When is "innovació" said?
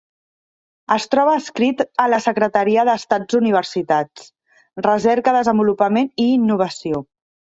6.39-7.05